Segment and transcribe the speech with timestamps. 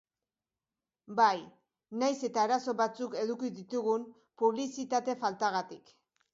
[1.19, 1.43] Bai,
[2.05, 4.11] nahiz eta arazo batzuk eduki ditugun
[4.45, 5.97] publizitate faltagatik.